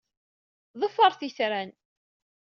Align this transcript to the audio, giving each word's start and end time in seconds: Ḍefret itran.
Ḍefret 0.79 1.21
itran. 1.27 1.69